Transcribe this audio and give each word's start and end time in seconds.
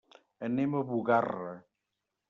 Anem 0.47 0.73
a 0.73 0.81
Bugarra. 0.93 1.55